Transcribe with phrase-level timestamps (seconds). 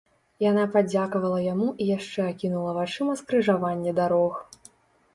[0.43, 4.45] Яна падзякавала яму і яшчэ акінула вачыма скрыжаванне дарог.